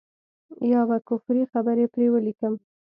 يا 0.71 0.81
به 0.89 0.97
کفري 1.09 1.43
خبرې 1.53 1.85
پرې 1.93 2.07
وليکم. 2.13 2.53